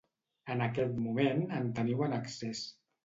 [0.53, 2.65] En aquest moment en teniu en excés.